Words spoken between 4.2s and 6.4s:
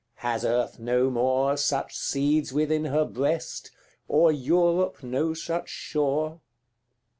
Europe no such shore?